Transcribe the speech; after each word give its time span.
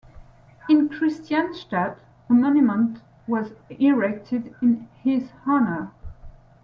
In 0.67 0.89
Kristianstad, 0.89 1.95
a 2.27 2.33
monument 2.33 3.03
was 3.27 3.51
erected 3.69 4.55
in 4.59 4.87
his 5.03 5.29
honor. 5.45 5.91